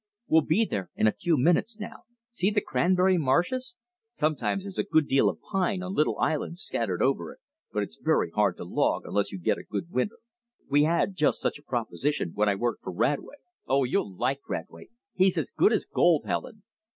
[0.27, 2.05] We'll be there in a few minutes now.
[2.31, 3.77] See the cranberry marshes.
[4.11, 7.39] Sometimes there's a good deal of pine on little islands scattered over it,
[7.71, 10.17] but it's very hard to log, unless you get a good winter.
[10.67, 13.35] We had just such a proposition when I worked for Radway.
[13.67, 16.23] Oh, you'll like Radway, he's as good as gold.
[16.25, 16.63] Helen!"